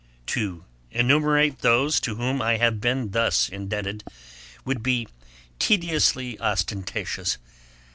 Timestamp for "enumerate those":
0.89-1.99